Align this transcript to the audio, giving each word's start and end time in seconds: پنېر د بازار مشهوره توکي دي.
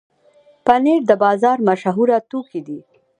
پنېر 0.65 1.01
د 1.07 1.11
بازار 1.23 1.57
مشهوره 1.67 2.17
توکي 2.29 2.61
دي. 2.67 2.79